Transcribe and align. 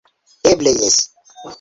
-Eble, 0.53 0.73
jes! 0.85 0.97